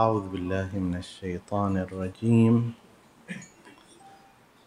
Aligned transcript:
أعوذ 0.00 0.26
بالله 0.32 0.68
من 0.86 0.94
الشيطان 1.04 1.76
الرجيم. 1.76 2.54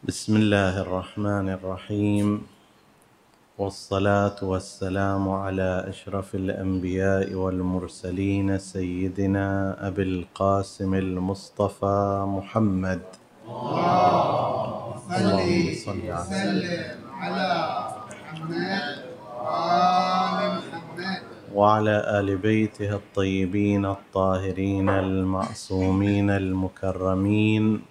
بسم 0.08 0.33
الله 0.42 0.74
الرحمن 0.86 1.48
الرحيم. 1.58 2.28
والصلاة 3.58 4.40
والسلام 4.51 5.24
على 5.43 5.72
أشرف 5.93 6.35
الأنبياء 6.35 7.33
والمرسلين 7.33 8.57
سيدنا 8.73 9.48
أبي 9.88 10.04
القاسم 10.04 10.91
المصطفى 10.93 12.00
محمد. 12.38 13.02
اللهم 15.18 15.73
صل 15.86 16.02
على 17.21 17.50
محمد. 18.29 18.82
وعلى 21.54 22.20
آل 22.20 22.38
بيته 22.38 22.95
الطيبين 22.95 23.86
الطاهرين 23.86 24.89
المعصومين 24.89 26.29
المكرمين. 26.29 27.82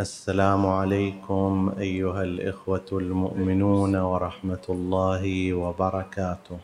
السلام 0.00 0.66
عليكم 0.66 1.74
أيها 1.78 2.22
الإخوة 2.22 2.88
المؤمنون 2.92 3.96
ورحمة 3.96 4.66
الله 4.68 5.54
وبركاته. 5.54 6.58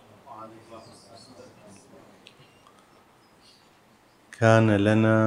كان 4.41 4.77
لنا 4.77 5.19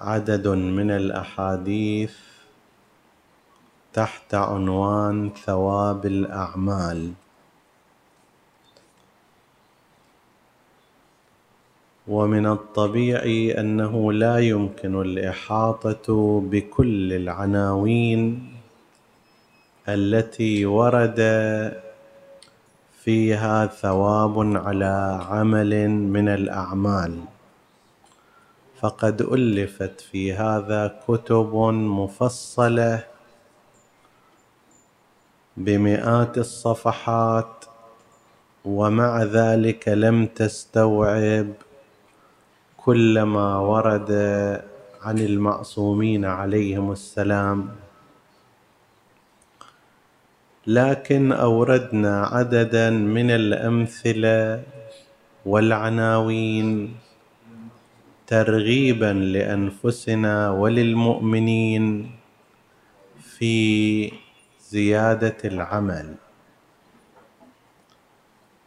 عدد 0.00 0.48
من 0.48 0.90
الأحاديث 0.90 2.14
تحت 3.92 4.34
عنوان 4.34 5.30
ثواب 5.46 6.06
الأعمال. 6.06 7.27
ومن 12.08 12.46
الطبيعي 12.46 13.60
أنه 13.60 14.12
لا 14.12 14.38
يمكن 14.38 15.00
الإحاطة 15.00 16.40
بكل 16.40 17.12
العناوين 17.12 18.52
التي 19.88 20.66
ورد 20.66 21.20
فيها 23.04 23.66
ثواب 23.66 24.56
على 24.56 25.20
عمل 25.30 25.88
من 25.88 26.28
الأعمال. 26.28 27.20
فقد 28.80 29.22
ألفت 29.22 30.00
في 30.00 30.32
هذا 30.32 31.00
كتب 31.08 31.54
مفصلة 31.72 33.04
بمئات 35.56 36.38
الصفحات 36.38 37.64
ومع 38.64 39.22
ذلك 39.22 39.88
لم 39.88 40.26
تستوعب 40.26 41.52
كل 42.88 43.22
ما 43.22 43.60
ورد 43.60 44.12
عن 45.04 45.18
المعصومين 45.18 46.24
عليهم 46.24 46.92
السلام. 46.92 47.68
لكن 50.66 51.32
أوردنا 51.32 52.24
عددا 52.26 52.90
من 52.90 53.30
الأمثلة 53.30 54.62
والعناوين 55.44 56.96
ترغيبا 58.26 59.12
لأنفسنا 59.36 60.50
وللمؤمنين 60.50 61.84
في 63.20 63.56
زيادة 64.60 65.36
العمل. 65.44 66.14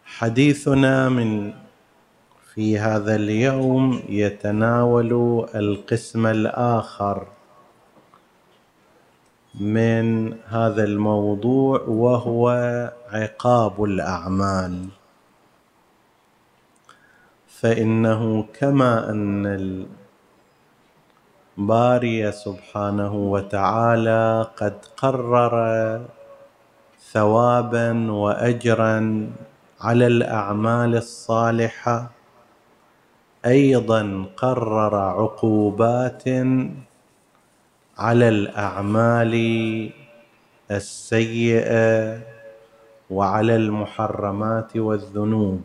حديثنا 0.05 1.09
من 1.09 1.53
في 2.53 2.79
هذا 2.79 3.15
اليوم 3.15 4.03
يتناول 4.09 5.11
القسم 5.55 6.27
الآخر 6.27 7.27
من 9.59 10.33
هذا 10.47 10.83
الموضوع 10.83 11.81
وهو 11.81 12.49
عقاب 13.11 13.83
الأعمال. 13.83 14.87
فإنه 17.47 18.45
كما 18.59 19.09
أن 19.09 19.85
الباري 21.57 22.31
سبحانه 22.31 23.15
وتعالى 23.15 24.47
قد 24.57 24.75
قرر 24.97 25.55
ثوابا 27.11 28.11
واجرا 28.11 29.29
على 29.81 30.07
الأعمال 30.07 30.95
الصالحة. 30.95 32.20
أيضا 33.45 34.25
قرر 34.37 34.95
عقوبات 34.95 36.23
على 37.97 38.29
الأعمال 38.29 39.33
السيئة 40.71 42.19
وعلى 43.09 43.55
المحرمات 43.55 44.77
والذنوب. 44.77 45.61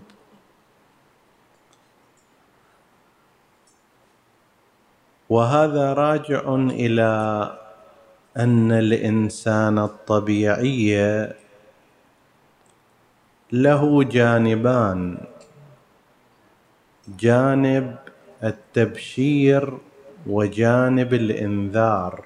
وهذا 5.29 5.93
راجع 5.93 6.55
إلى 6.55 7.13
أن 8.37 8.73
الإنسان 8.73 9.79
الطبيعي 9.79 10.97
له 13.53 14.05
جانبان. 14.05 15.19
جانب 17.09 17.97
التبشير 18.45 19.79
وجانب 20.27 21.15
الإنذار. 21.15 22.25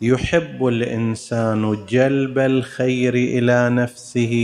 يحب 0.00 0.66
الإنسان 0.66 1.86
جلب 1.86 2.38
الخير 2.38 3.14
إلى 3.14 3.70
نفسه 3.70 4.34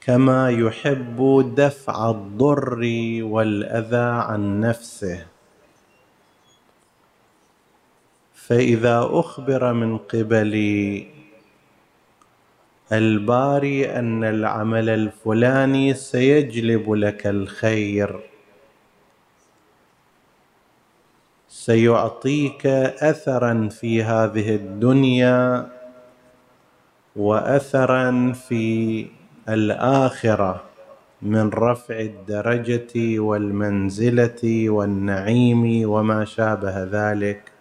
كما 0.00 0.50
يحب 0.50 1.52
دفع 1.56 2.10
الضر 2.10 2.80
والأذى 3.22 4.10
عن 4.26 4.60
نفسه. 4.60 5.26
فإذا 8.34 9.08
أخبر 9.10 9.72
من 9.72 9.98
قبل 9.98 10.54
الباري 12.92 13.90
أن 13.98 14.24
العمل 14.24 14.88
الفلاني 14.88 15.94
سيجلب 15.94 16.92
لك 16.92 17.26
الخير. 17.26 18.20
سيعطيك 21.48 22.66
اثرا 22.66 23.68
في 23.68 24.02
هذه 24.02 24.54
الدنيا 24.54 25.68
واثرا 27.16 28.32
في 28.32 29.06
الآخرة 29.48 30.62
من 31.22 31.48
رفع 31.48 32.00
الدرجة 32.00 33.18
والمنزلة 33.18 34.70
والنعيم 34.70 35.90
وما 35.90 36.24
شابه 36.24 36.84
ذلك. 36.84 37.55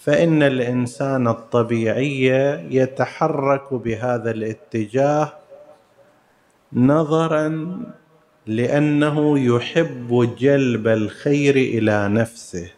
فإن 0.00 0.42
الإنسان 0.42 1.28
الطبيعي 1.28 2.26
يتحرك 2.70 3.74
بهذا 3.74 4.30
الاتجاه 4.30 5.32
نظرا 6.72 7.78
لأنه 8.46 9.38
يحب 9.38 10.34
جلب 10.38 10.88
الخير 10.88 11.56
إلى 11.56 12.08
نفسه. 12.08 12.70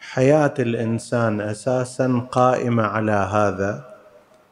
حياة 0.00 0.54
الإنسان 0.58 1.40
أساسا 1.40 2.28
قائمة 2.30 2.82
على 2.82 3.28
هذا. 3.32 3.94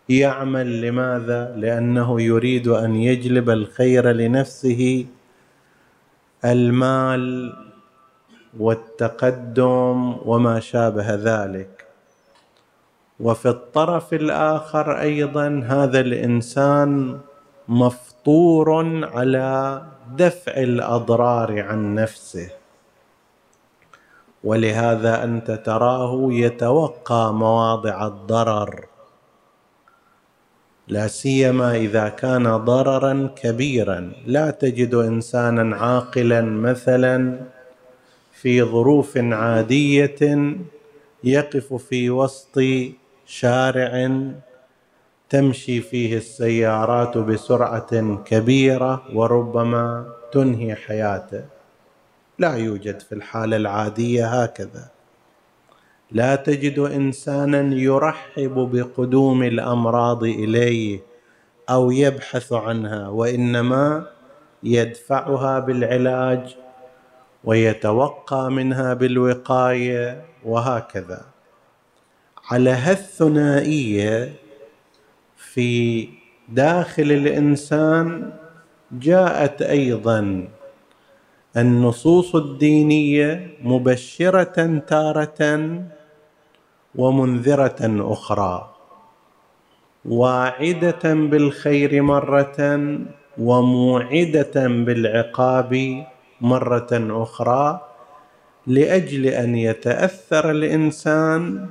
يعمل 0.08 0.80
لماذا؟ 0.80 1.54
لأنه 1.56 2.20
يريد 2.20 2.68
أن 2.68 2.96
يجلب 2.96 3.50
الخير 3.50 4.08
لنفسه. 4.12 5.06
المال 6.44 7.52
والتقدم 8.58 10.16
وما 10.24 10.60
شابه 10.60 11.14
ذلك. 11.14 11.86
وفي 13.20 13.48
الطرف 13.48 14.14
الآخر 14.14 15.00
أيضا 15.00 15.64
هذا 15.66 16.00
الإنسان 16.00 17.18
مفطور 17.68 18.70
على 19.04 19.82
دفع 20.16 20.52
الأضرار 20.52 21.60
عن 21.60 21.94
نفسه. 21.94 22.50
ولهذا 24.44 25.24
أنت 25.24 25.50
تراه 25.50 26.28
يتوقى 26.30 27.34
مواضع 27.34 28.06
الضرر. 28.06 28.84
لا 30.88 31.06
سيما 31.06 31.76
إذا 31.76 32.08
كان 32.08 32.56
ضررا 32.56 33.30
كبيرا. 33.36 34.12
لا 34.26 34.50
تجد 34.50 34.94
انسانا 34.94 35.76
عاقلا 35.76 36.40
مثلا 36.40 37.40
في 38.42 38.62
ظروف 38.62 39.16
عادية 39.16 40.54
يقف 41.24 41.74
في 41.74 42.10
وسط 42.10 42.60
شارع 43.26 44.20
تمشي 45.30 45.80
فيه 45.80 46.16
السيارات 46.16 47.18
بسرعة 47.18 48.22
كبيرة 48.24 49.02
وربما 49.14 50.06
تنهي 50.32 50.74
حياته. 50.74 51.44
لا 52.38 52.54
يوجد 52.54 53.00
في 53.00 53.12
الحالة 53.14 53.56
العادية 53.56 54.42
هكذا. 54.42 54.90
لا 56.10 56.36
تجد 56.36 56.78
إنسانا 56.78 57.74
يرحب 57.74 58.54
بقدوم 58.72 59.42
الأمراض 59.42 60.24
إليه 60.24 61.00
أو 61.70 61.90
يبحث 61.90 62.52
عنها 62.52 63.08
وإنما 63.08 64.06
يدفعها 64.62 65.58
بالعلاج 65.58 66.56
ويتوقى 67.44 68.50
منها 68.50 68.94
بالوقاية 68.94 70.24
وهكذا. 70.44 71.22
على 72.50 72.70
هالثنائية 72.70 74.32
في 75.36 76.08
داخل 76.48 77.12
الإنسان 77.12 78.32
جاءت 78.92 79.62
أيضا 79.62 80.48
النصوص 81.56 82.34
الدينية 82.34 83.50
مبشرة 83.62 84.78
تارة 84.78 85.40
ومنذرة 86.94 88.12
أخرى. 88.12 88.74
واعدة 90.04 91.02
بالخير 91.04 92.02
مرة 92.02 92.58
وموعدة 93.38 94.54
بالعقاب 94.66 96.04
مرة 96.42 96.88
أخرى 96.92 97.80
لأجل 98.66 99.26
أن 99.26 99.54
يتأثر 99.54 100.50
الإنسان 100.50 101.68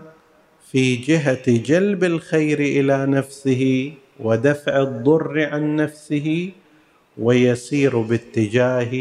في 0.71 0.95
جهة 0.95 1.43
جلب 1.47 2.03
الخير 2.03 2.59
إلى 2.59 3.05
نفسه 3.05 3.93
ودفع 4.19 4.81
الضر 4.81 5.49
عن 5.51 5.75
نفسه 5.75 6.51
ويسير 7.17 8.01
باتجاه 8.01 8.93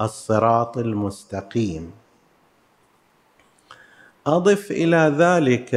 الصراط 0.00 0.78
المستقيم. 0.78 1.90
أضف 4.26 4.70
إلى 4.70 5.14
ذلك 5.18 5.72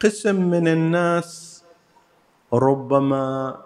قسم 0.00 0.50
من 0.50 0.68
الناس 0.68 1.62
ربما 2.52 3.56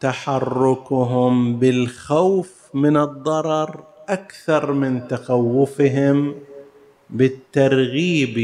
تحركهم 0.00 1.56
بالخوف 1.56 2.55
من 2.74 2.96
الضرر 2.96 3.84
أكثر 4.08 4.72
من 4.72 5.08
تخوفهم 5.08 6.34
بالترغيب 7.10 8.36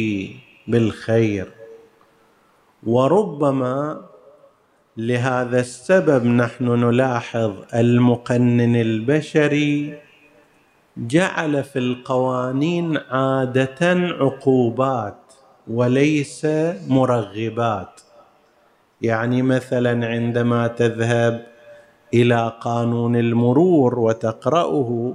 بالخير. 0.69 1.49
وربما 2.87 4.01
لهذا 4.97 5.61
السبب 5.61 6.27
نحن 6.27 6.65
نلاحظ 6.65 7.53
المقنن 7.75 8.77
البشري 8.77 9.99
جعل 10.97 11.65
في 11.65 11.79
القوانين 11.79 12.97
عادة 12.97 13.91
عقوبات 14.21 15.33
وليس 15.69 16.47
مرغبات. 16.89 18.01
يعني 19.03 19.43
مثلا 19.43 20.07
عندما 20.07 20.67
تذهب 20.67 21.52
إلى 22.15 22.53
قانون 22.61 23.17
المرور 23.17 23.99
وتقرأه. 23.99 25.15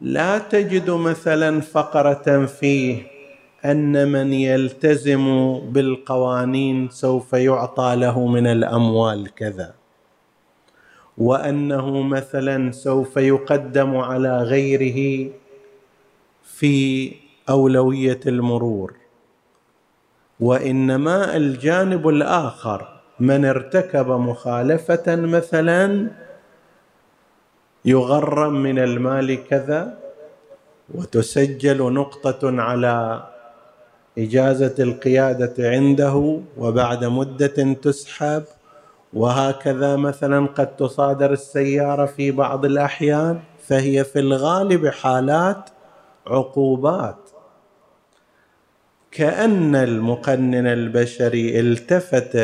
لا 0.00 0.38
تجد 0.38 0.90
مثلا 0.90 1.60
فقرة 1.60 2.46
فيه 2.46 3.02
أن 3.64 4.12
من 4.12 4.32
يلتزم 4.32 5.58
بالقوانين 5.72 6.88
سوف 6.90 7.32
يعطى 7.32 7.96
له 7.96 8.26
من 8.26 8.46
الأموال 8.46 9.34
كذا. 9.34 9.74
وأنه 11.18 12.02
مثلا 12.02 12.72
سوف 12.72 13.16
يقدم 13.16 13.96
على 13.96 14.42
غيره 14.42 15.30
في 16.44 17.12
أولوية 17.50 18.20
المرور. 18.26 18.94
وإنما 20.40 21.36
الجانب 21.36 22.08
الآخر 22.08 23.01
من 23.22 23.44
ارتكب 23.44 24.08
مخالفة 24.08 25.16
مثلا 25.16 26.10
يغرم 27.84 28.62
من 28.62 28.78
المال 28.78 29.48
كذا 29.48 29.98
وتسجل 30.94 31.92
نقطة 31.92 32.60
على 32.62 33.22
إجازة 34.18 34.74
القيادة 34.78 35.54
عنده 35.58 36.40
وبعد 36.58 37.04
مدة 37.04 37.72
تسحب 37.82 38.42
وهكذا 39.12 39.96
مثلا 39.96 40.46
قد 40.46 40.76
تصادر 40.76 41.32
السيارة 41.32 42.06
في 42.06 42.30
بعض 42.30 42.64
الأحيان 42.64 43.40
فهي 43.66 44.04
في 44.04 44.18
الغالب 44.18 44.88
حالات 44.88 45.70
عقوبات. 46.26 47.16
كأن 49.10 49.76
المقنن 49.76 50.66
البشري 50.66 51.60
التفت 51.60 52.36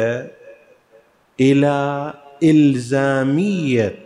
إلى 1.40 2.12
إلزامية 2.42 3.98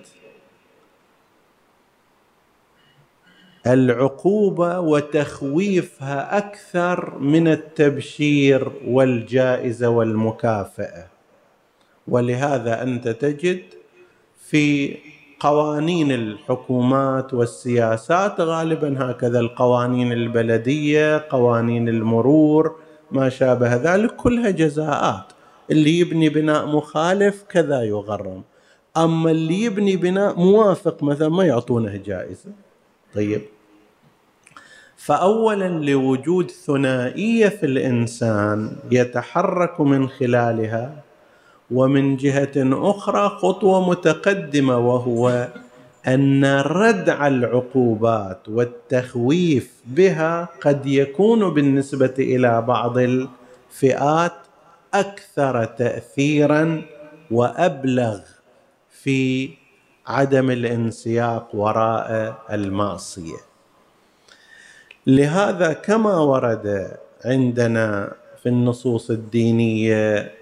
العقوبة 3.66 4.80
وتخويفها 4.80 6.38
أكثر 6.38 7.18
من 7.18 7.48
التبشير 7.48 8.72
والجائزة 8.86 9.88
والمكافأة. 9.88 11.06
ولهذا 12.08 12.82
أنت 12.82 13.08
تجد 13.08 13.62
في 14.48 14.96
قوانين 15.40 16.12
الحكومات 16.12 17.34
والسياسات 17.34 18.40
غالبا 18.40 19.10
هكذا 19.10 19.40
القوانين 19.40 20.12
البلدية 20.12 21.26
قوانين 21.30 21.88
المرور 21.88 22.76
ما 23.10 23.28
شابه 23.28 23.74
ذلك 23.74 24.16
كلها 24.16 24.50
جزاءات. 24.50 25.31
اللي 25.70 25.98
يبني 25.98 26.28
بناء 26.28 26.66
مخالف 26.66 27.42
كذا 27.42 27.82
يغرم. 27.82 28.42
أما 28.96 29.30
اللي 29.30 29.62
يبني 29.62 29.96
بناء 29.96 30.38
موافق 30.40 31.02
مثلا 31.02 31.28
ما 31.28 31.44
يعطونه 31.44 31.96
جائزة. 31.96 32.50
طيب. 33.14 33.42
فاولا 34.96 35.68
لوجود 35.68 36.50
ثنائية 36.50 37.48
في 37.48 37.66
الإنسان 37.66 38.76
يتحرك 38.90 39.80
من 39.80 40.08
خلالها 40.08 41.02
ومن 41.70 42.16
جهة 42.16 42.52
أخرى 42.56 43.28
خطوة 43.28 43.90
متقدمة 43.90 44.78
وهو 44.78 45.48
أن 46.08 46.44
ردع 46.60 47.26
العقوبات 47.26 48.48
والتخويف 48.48 49.72
بها 49.86 50.48
قد 50.60 50.86
يكون 50.86 51.54
بالنسبة 51.54 52.14
إلى 52.18 52.62
بعض 52.62 52.98
الفئات 52.98 54.32
أكثر 54.94 55.64
تاثيرا 55.64 56.82
وأبلغ 57.30 58.20
في 58.90 59.50
عدم 60.06 60.50
الانسياق 60.50 61.48
وراء 61.54 62.38
المعصية. 62.52 63.38
لهذا 65.06 65.72
كما 65.72 66.16
ورد 66.18 66.96
عندنا 67.24 68.12
في 68.42 68.48
النصوص 68.48 69.10
الدينية 69.10 70.32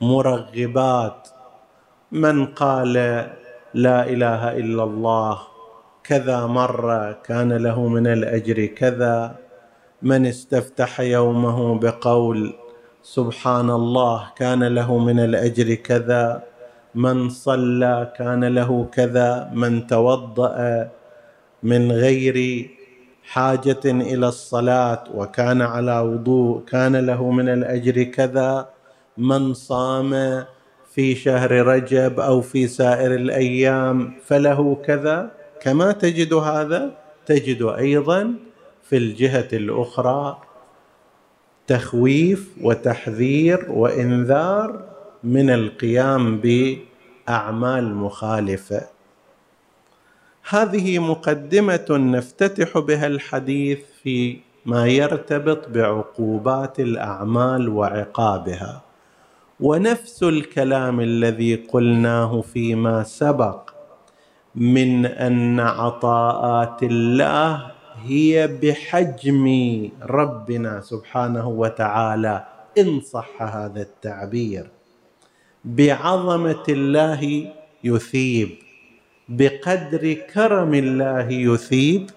مرغبات 0.00 1.28
من 2.12 2.46
قال 2.46 2.92
لا 3.74 4.08
إله 4.08 4.56
إلا 4.56 4.84
الله 4.84 5.38
كذا 6.04 6.46
مره 6.46 7.12
كان 7.12 7.52
له 7.52 7.88
من 7.88 8.06
الأجر 8.06 8.66
كذا 8.66 9.36
من 10.02 10.26
استفتح 10.26 11.00
يومه 11.00 11.78
بقول 11.78 12.54
سبحان 13.02 13.70
الله 13.70 14.36
كان 14.36 14.62
له 14.62 14.98
من 14.98 15.18
الأجر 15.20 15.74
كذا 15.74 16.42
من 16.94 17.28
صلى 17.30 18.12
كان 18.16 18.44
له 18.44 18.86
كذا 18.92 19.50
من 19.54 19.86
توضأ 19.86 20.88
من 21.62 21.92
غير 21.92 22.36
حاجة 23.24 23.84
إلى 23.84 24.28
الصلاة 24.28 25.04
وكان 25.14 25.62
على 25.62 26.00
وضوء 26.00 26.64
كان 26.64 26.96
له 26.96 27.30
من 27.30 27.48
الأجر 27.48 28.02
كذا 28.02 28.68
من 29.18 29.54
صام 29.54 30.44
في 30.92 31.14
شهر 31.14 31.50
رجب 31.52 32.20
أو 32.20 32.40
في 32.40 32.66
سائر 32.66 33.14
الأيام 33.14 34.12
فله 34.26 34.76
كذا. 34.84 35.30
كما 35.62 35.92
تجد 35.92 36.32
هذا 36.34 36.90
تجد 37.26 37.62
أيضا 37.62 38.34
في 38.82 38.96
الجهة 38.96 39.48
الأخرى 39.52 40.49
تخويف 41.66 42.48
وتحذير 42.60 43.66
وإنذار 43.70 44.84
من 45.24 45.50
القيام 45.50 46.40
بأعمال 46.40 47.94
مخالفة. 47.94 48.82
هذه 50.48 50.98
مقدمة 50.98 51.86
نفتتح 51.90 52.78
بها 52.78 53.06
الحديث 53.06 53.78
في 54.02 54.38
ما 54.66 54.86
يرتبط 54.86 55.68
بعقوبات 55.68 56.80
الأعمال 56.80 57.68
وعقابها. 57.68 58.82
ونفس 59.60 60.22
الكلام 60.22 61.00
الذي 61.00 61.54
قلناه 61.54 62.40
فيما 62.40 63.02
سبق 63.02 63.70
من 64.54 65.06
أن 65.06 65.60
عطاءات 65.60 66.82
الله 66.82 67.70
هي 68.06 68.46
بحجم 68.62 69.46
ربنا 70.02 70.80
سبحانه 70.80 71.48
وتعالى 71.48 72.44
إن 72.78 73.00
صح 73.00 73.42
هذا 73.42 73.82
التعبير. 73.82 74.66
بعظمة 75.64 76.64
الله 76.68 77.50
يثيب 77.84 78.48
بقدر 79.28 80.12
كرم 80.12 80.74
الله 80.74 81.30
يثيب. 81.30 82.10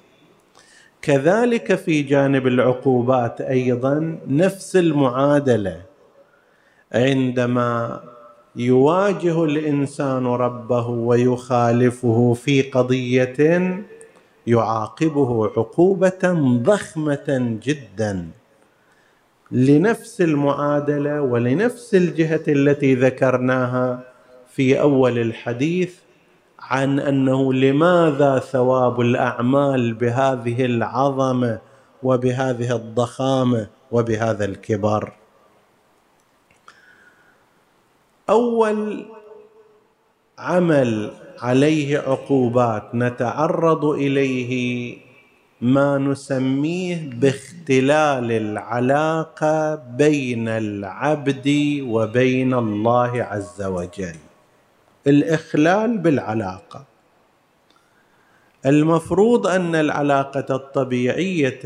كذلك 1.02 1.76
في 1.76 2.02
جانب 2.02 2.48
العقوبات 2.48 3.42
أيضا 3.42 4.18
نفس 4.28 4.76
المعادلة. 4.76 5.82
عندما 6.94 8.00
يواجه 8.56 9.44
الإنسان 9.44 10.26
ربه 10.26 10.88
ويخالفه 10.88 12.34
في 12.34 12.62
قضية 12.62 13.36
يعاقبه 14.48 15.46
عقوبة 15.46 16.34
ضخمة 16.64 17.58
جدا 17.64 18.28
لنفس 19.52 20.22
المعادلة 20.22 21.22
ولنفس 21.22 21.96
الجهة 21.96 22.44
التي 22.48 22.96
ذكرناها 22.96 24.04
في 24.50 24.82
أول 24.82 25.20
الحديث 25.20 25.96
عن 26.60 27.00
أنه 27.00 27.54
لماذا 27.54 28.40
ثواب 28.40 29.02
الأعمال 29.02 29.94
بهذه 29.94 30.66
العظمة 30.66 31.60
وبهذه 32.04 32.76
الضخامة 32.76 33.68
وبهذا 33.92 34.46
الكبر؟ 34.46 35.14
أول 38.30 39.06
عمل 40.38 41.12
عليه 41.44 41.98
عقوبات 42.00 42.96
نتعرض 42.96 43.86
إليه 43.86 44.52
ما 45.62 45.98
نسميه 45.98 47.10
باختلال 47.14 48.32
العلاقة 48.32 49.76
بين 49.76 50.48
العبد 50.48 51.48
وبين 51.88 52.54
الله 52.54 53.24
عز 53.24 53.62
وجل. 53.62 54.16
الإخلال 55.08 55.98
بالعلاقة. 55.98 56.86
المفروض 58.66 59.48
أن 59.48 59.76
العلاقة 59.76 60.56
الطبيعية 60.56 61.66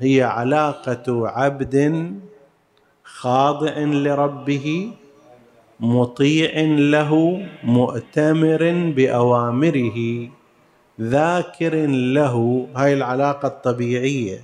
هي 0.00 0.22
علاقة 0.22 1.28
عبد 1.28 1.76
خاضع 3.04 3.78
لربه 3.78 4.92
مطيع 5.80 6.60
له 6.78 7.42
مؤتمر 7.64 8.92
بأوامره 8.96 10.28
ذاكر 11.00 11.74
له. 11.86 12.66
هاي 12.76 12.94
العلاقة 12.94 13.48
الطبيعية. 13.48 14.40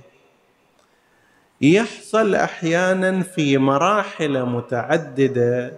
يحصل 1.61 2.35
أحيانا 2.35 3.21
في 3.21 3.57
مراحل 3.57 4.45
متعددة 4.45 5.73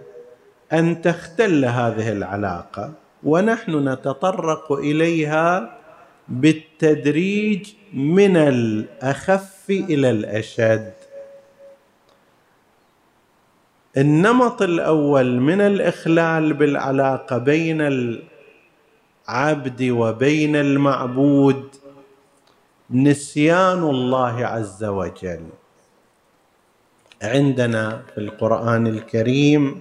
أن 0.72 1.02
تختل 1.02 1.64
هذه 1.64 2.12
العلاقة 2.12 2.92
ونحن 3.24 3.88
نتطرق 3.88 4.72
إليها 4.72 5.78
بالتدريج 6.28 7.72
من 7.92 8.36
الأخف 8.36 9.64
إلى 9.70 10.10
الأشد. 10.10 10.97
النمط 13.98 14.62
الأول 14.62 15.40
من 15.40 15.60
الإخلال 15.60 16.52
بالعلاقة 16.52 17.38
بين 17.38 17.80
العبد 19.28 19.82
وبين 19.82 20.56
المعبود 20.56 21.64
نسيان 22.90 23.78
الله 23.78 24.46
عز 24.46 24.84
وجل. 24.84 25.46
عندنا 27.22 28.02
في 28.14 28.18
القرآن 28.20 28.86
الكريم 28.86 29.80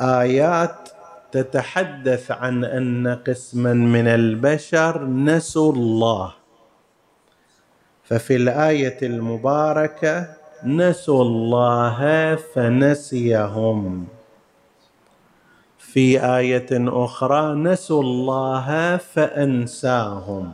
آيات 0.00 0.88
تتحدث 1.32 2.30
عن 2.30 2.64
أن 2.64 3.18
قسما 3.26 3.72
من 3.72 4.06
البشر 4.06 5.04
نسوا 5.06 5.72
الله. 5.72 6.34
ففي 8.04 8.36
الآية 8.36 8.98
المباركة 9.02 10.43
نسوا 10.64 11.22
الله 11.22 12.34
فنسيهم. 12.54 14.06
في 15.78 16.24
آية 16.36 16.66
أخرى 16.72 17.54
نسوا 17.54 18.02
الله 18.02 18.96
فأنساهم. 18.96 20.52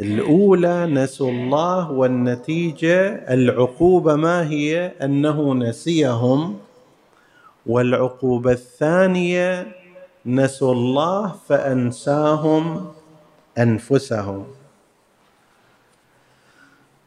الأولى 0.00 0.86
نسوا 0.86 1.30
الله 1.30 1.90
والنتيجة 1.90 3.08
العقوبة 3.34 4.16
ما 4.16 4.48
هي؟ 4.48 4.92
أنه 5.02 5.54
نسيهم. 5.54 6.58
والعقوبة 7.66 8.52
الثانية 8.52 9.66
نسوا 10.26 10.72
الله 10.72 11.34
فأنساهم 11.48 12.86
أنفسهم. 13.58 14.59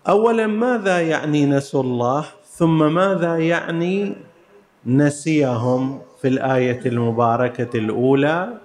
اولا 0.08 0.48
ماذا 0.48 1.02
يعني 1.02 1.46
نسوا 1.46 1.84
الله؟ 1.84 2.26
ثم 2.46 2.94
ماذا 2.94 3.38
يعني 3.38 4.16
نسيهم 4.86 6.02
في 6.22 6.28
الآية 6.28 6.86
المباركة 6.86 7.78
الأولى؟ 7.78 8.58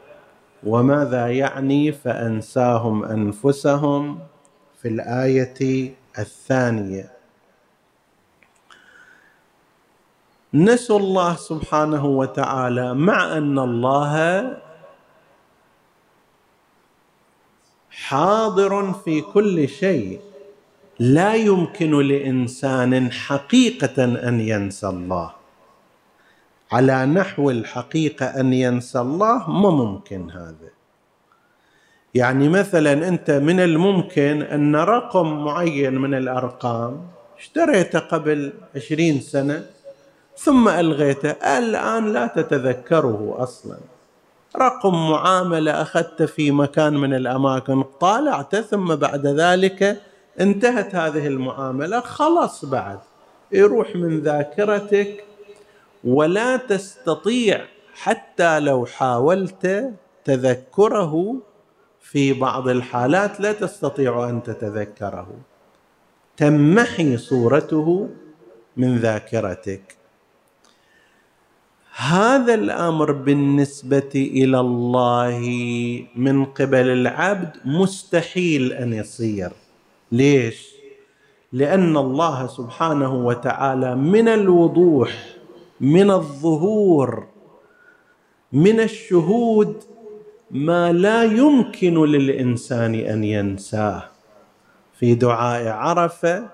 وماذا 0.66 1.28
يعني 1.28 1.92
فأنساهم 1.92 3.04
أنفسهم 3.04 4.18
في 4.82 4.88
الآية 4.88 5.94
الثانية؟ 6.18 7.12
نسوا 10.54 10.98
الله 10.98 11.34
سبحانه 11.34 12.06
وتعالى 12.06 12.94
مع 12.94 13.36
أن 13.36 13.58
الله 13.58 14.56
حاضر 17.90 18.92
في 18.92 19.20
كل 19.20 19.68
شيء. 19.68 20.20
لا 20.98 21.34
يمكن 21.34 22.08
لإنسان 22.08 23.12
حقيقة 23.12 24.04
أن 24.04 24.40
ينسى 24.40 24.88
الله. 24.88 25.30
على 26.72 27.06
نحو 27.06 27.50
الحقيقة 27.50 28.26
أن 28.26 28.52
ينسى 28.52 29.00
الله 29.00 29.50
ما 29.50 29.70
ممكن 29.70 30.30
هذا. 30.30 30.70
يعني 32.14 32.48
مثلا 32.48 33.08
أنت 33.08 33.30
من 33.30 33.60
الممكن 33.60 34.42
أن 34.42 34.76
رقم 34.76 35.44
معين 35.44 35.94
من 35.94 36.14
الأرقام 36.14 37.00
اشتريته 37.38 37.98
قبل 37.98 38.52
عشرين 38.76 39.20
سنة 39.20 39.66
ثم 40.36 40.68
ألغيته 40.68 41.30
الآن 41.30 42.12
لا 42.12 42.26
تتذكره 42.26 43.36
أصلا. 43.38 43.76
رقم 44.56 45.10
معاملة 45.10 45.82
اخذته 45.82 46.26
في 46.26 46.50
مكان 46.50 46.96
من 46.96 47.14
الأماكن 47.14 47.82
طالعته 48.00 48.60
ثم 48.60 48.94
بعد 48.94 49.26
ذلك 49.26 50.00
انتهت 50.40 50.94
هذه 50.94 51.26
المعاملة 51.26 52.00
خلاص 52.00 52.64
بعد. 52.64 52.98
يروح 53.52 53.96
من 53.96 54.20
ذاكرتك 54.20 55.24
ولا 56.04 56.56
تستطيع 56.56 57.64
حتى 57.94 58.60
لو 58.60 58.86
حاولت 58.86 59.92
تذكره 60.24 61.36
في 62.00 62.32
بعض 62.32 62.68
الحالات 62.68 63.40
لا 63.40 63.52
تستطيع 63.52 64.28
أن 64.28 64.42
تتذكره. 64.42 65.28
تمحي 66.36 67.16
صورته 67.16 68.08
من 68.76 68.96
ذاكرتك. 68.98 69.96
هذا 71.96 72.54
الأمر 72.54 73.12
بالنسبة 73.12 74.10
إلى 74.14 74.60
الله 74.60 75.40
من 76.16 76.44
قبل 76.44 76.88
العبد 76.88 77.56
مستحيل 77.64 78.72
أن 78.72 78.92
يصير. 78.92 79.52
ليش؟ 80.12 80.74
لأن 81.52 81.96
الله 81.96 82.46
سبحانه 82.46 83.14
وتعالى 83.14 83.96
من 83.96 84.28
الوضوح 84.28 85.10
من 85.80 86.10
الظهور 86.10 87.26
من 88.52 88.80
الشهود 88.80 89.82
ما 90.50 90.92
لا 90.92 91.24
يمكن 91.24 92.04
للإنسان 92.04 92.94
أن 92.94 93.24
ينساه. 93.24 94.02
في 94.98 95.14
دعاء 95.14 95.68
عرفة 95.68 96.48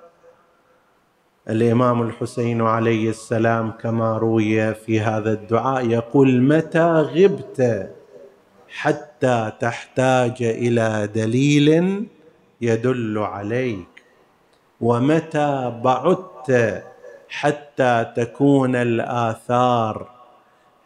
الإمام 1.48 2.02
الحسين 2.02 2.60
عليه 2.62 3.10
السلام 3.10 3.70
كما 3.70 4.18
روي 4.18 4.74
في 4.74 5.00
هذا 5.00 5.32
الدعاء 5.32 5.88
يقول 5.88 6.42
متى 6.42 6.92
غبت 6.92 7.90
حتى 8.68 9.52
تحتاج 9.60 10.42
إلى 10.42 11.08
دليل 11.14 12.06
يدل 12.64 13.18
عليك. 13.18 14.04
ومتى 14.80 15.80
بعدت 15.84 16.82
حتى 17.28 18.12
تكون 18.16 18.76
الآثار 18.76 20.10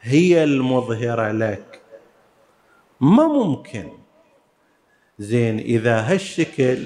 هي 0.01 0.45
المظهرة 0.45 1.33
لك؟ 1.33 1.81
ما 3.01 3.29
ممكن. 3.29 3.89
زين 5.19 5.59
إذا 5.59 6.01
هالشكل 6.01 6.79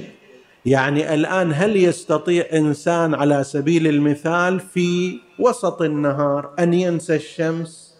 يعني 0.66 1.14
الآن 1.14 1.52
هل 1.52 1.76
يستطيع 1.76 2.44
إنسان 2.52 3.14
على 3.14 3.44
سبيل 3.44 3.86
المثال 3.86 4.60
في 4.60 5.20
وسط 5.38 5.82
النهار 5.82 6.54
أن 6.58 6.74
ينسى 6.74 7.16
الشمس؟ 7.16 7.96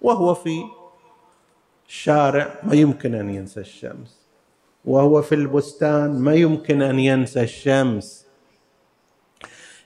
وهو 0.00 0.34
في 0.34 0.62
الشارع 1.88 2.54
ما 2.62 2.74
يمكن 2.74 3.14
أن 3.14 3.34
ينسى 3.34 3.60
الشمس. 3.60 4.23
وهو 4.84 5.22
في 5.22 5.34
البستان 5.34 6.18
ما 6.18 6.34
يمكن 6.34 6.82
أن 6.82 6.98
ينسى 6.98 7.42
الشمس. 7.42 8.26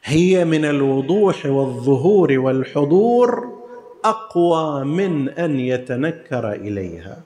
هي 0.04 0.44
من 0.44 0.64
الوضوح 0.64 1.46
والظهور 1.46 2.38
والحضور 2.38 3.58
أقوى 4.04 4.84
من 4.84 5.28
أن 5.28 5.60
يتنكر 5.60 6.52
إليها. 6.52 7.22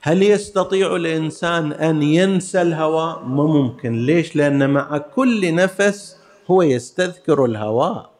هل 0.00 0.22
يستطيع 0.22 0.96
الإنسان 0.96 1.72
أن 1.72 2.02
ينسى 2.02 2.62
الهواء 2.62 3.22
ما 3.24 3.44
ممكن. 3.44 4.06
ليش؟ 4.06 4.36
لأن 4.36 4.70
مع 4.70 4.98
كل 4.98 5.54
نفس 5.54 6.16
هو 6.50 6.62
يستذكر 6.62 7.44
الهواء 7.44 8.10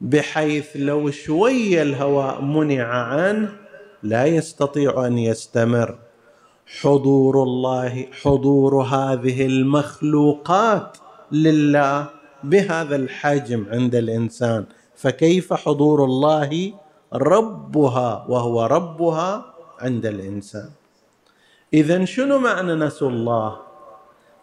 بحيث 0.00 0.66
لو 0.76 1.10
شوية 1.10 1.82
الهواء 1.82 2.42
منع 2.42 2.84
عنه 2.84 3.52
لا 4.02 4.26
يستطيع 4.26 5.06
أن 5.06 5.18
يستمر. 5.18 5.98
حضور 6.68 7.42
الله 7.42 8.06
حضور 8.22 8.82
هذه 8.82 9.46
المخلوقات 9.46 10.96
لله 11.32 12.06
بهذا 12.44 12.96
الحجم 12.96 13.66
عند 13.70 13.94
الإنسان. 13.94 14.64
فكيف 14.96 15.52
حضور 15.52 16.04
الله 16.04 16.72
ربها 17.14 18.26
وهو 18.28 18.66
ربها 18.66 19.44
عند 19.80 20.06
الإنسان؟ 20.06 20.70
اذا 21.74 22.04
شنو 22.04 22.38
معنى 22.38 22.74
نسوا 22.74 23.10
الله؟ 23.10 23.56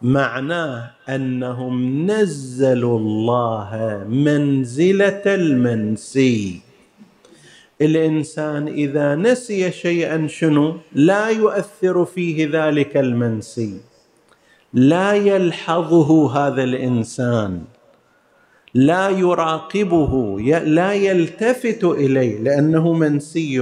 معناه 0.02 0.90
أنهم 1.08 2.06
نزلوا 2.10 2.98
الله 2.98 3.70
منزلة 4.08 5.22
المنسي. 5.26 6.65
الإنسان 7.80 8.68
إذا 8.68 9.14
نسي 9.14 9.70
شيئا 9.70 10.26
شنو؟ 10.26 10.76
لا 10.92 11.28
يؤثر 11.28 12.04
فيه 12.04 12.48
ذلك 12.52 12.96
المنسي. 12.96 13.80
لا 14.74 15.12
يلحظه 15.12 16.10
هذا 16.36 16.62
الإنسان. 16.62 17.62
لا 18.74 19.08
يراقبه. 19.08 20.40
لا 20.64 20.92
يلتفت 20.92 21.84
إليه 21.84 22.38
لأنه 22.38 22.92
منسي. 22.92 23.60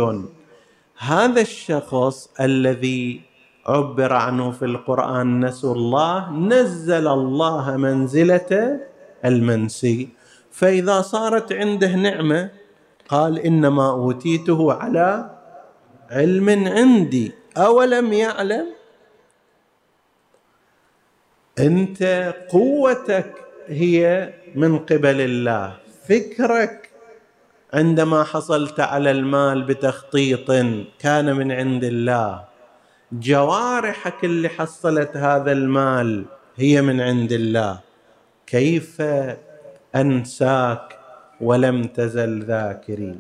هذا 0.99 1.40
الشخص 1.40 2.30
الذي 2.40 3.21
عبر 3.66 4.12
عنه 4.12 4.50
في 4.50 4.64
القرآن 4.64 5.44
نسوا 5.44 5.75
الله 5.75 6.30
نزل 6.30 7.09
الله 7.09 7.76
منزلة 7.76 8.80
المنسي. 9.25 10.09
فإذا 10.50 11.00
صارت 11.00 11.52
عنده 11.52 11.97
نعمة 11.97 12.50
قال 13.08 13.38
إنما 13.38 13.90
أوتيته 13.90 14.73
على 14.73 15.30
علم 16.11 16.49
عندي. 16.49 17.32
أولم 17.56 18.12
يعلم 18.12 18.66
أنت 21.58 22.02
قوتك 22.49 23.32
هي 23.66 24.32
من 24.54 24.78
قبل 24.78 25.20
الله 25.20 25.76
فكرك 26.08 26.90
عندما 27.75 28.25
حصلت 28.25 28.80
على 28.80 29.11
المال 29.11 29.62
بتخطيط 29.62 30.50
كان 30.99 31.37
من 31.37 31.52
عند 31.52 31.84
الله. 31.84 32.44
جوارحك 33.12 34.25
اللي 34.25 34.49
حصلت 34.49 35.17
هذا 35.17 35.52
المال 35.52 36.25
هي 36.56 36.82
من 36.82 37.00
عند 37.00 37.32
الله. 37.32 37.80
كيف 38.47 39.02
أنساك 39.97 40.99
ولم 41.40 41.84
تزل 41.84 42.42
ذاكري. 42.44 43.18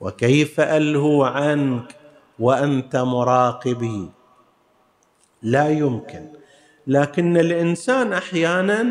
وكيف 0.00 0.60
ألهو 0.60 1.24
عنك 1.24 1.94
وأنت 2.38 2.96
مراقبي؟ 2.96 4.08
لا 5.42 5.68
يمكن. 5.68 6.26
لكن 6.86 7.36
الإنسان 7.36 8.12
أحيانا 8.12 8.86